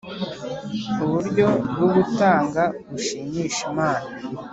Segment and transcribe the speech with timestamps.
[1.03, 4.07] Uburyo bwo gutanga bushimisha Imana